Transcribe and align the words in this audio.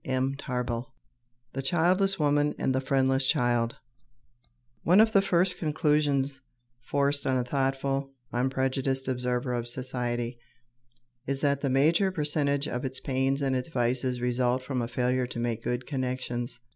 CHAPTER 0.03 0.63
VIII 0.67 0.85
THE 1.53 1.61
CHILDLESS 1.61 2.17
WOMAN 2.17 2.55
AND 2.57 2.73
THE 2.73 2.81
FRIENDLESS 2.81 3.27
CHILD 3.27 3.75
One 4.81 4.99
of 4.99 5.11
the 5.11 5.21
first 5.21 5.59
conclusions 5.59 6.41
forced 6.89 7.27
on 7.27 7.37
a 7.37 7.43
thoughtful 7.43 8.09
unprejudiced 8.33 9.07
observer 9.07 9.53
of 9.53 9.67
society 9.67 10.39
is 11.27 11.41
that 11.41 11.61
the 11.61 11.69
major 11.69 12.11
percentage 12.11 12.67
of 12.67 12.83
its 12.83 12.99
pains 12.99 13.43
and 13.43 13.55
its 13.55 13.67
vices 13.69 14.21
result 14.21 14.63
from 14.63 14.81
a 14.81 14.87
failure 14.87 15.27
to 15.27 15.39
make 15.39 15.63
good 15.63 15.85
connections. 15.85 16.59